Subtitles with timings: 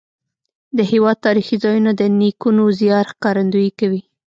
[0.77, 4.01] د هېواد تاریخي ځایونه د نیکونو زیار ښکارندویي کوي.